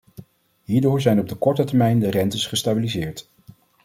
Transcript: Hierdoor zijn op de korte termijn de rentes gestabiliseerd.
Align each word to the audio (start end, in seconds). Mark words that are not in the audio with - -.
Hierdoor 0.63 1.01
zijn 1.01 1.19
op 1.19 1.29
de 1.29 1.35
korte 1.35 1.63
termijn 1.63 1.99
de 1.99 2.09
rentes 2.09 2.47
gestabiliseerd. 2.47 3.29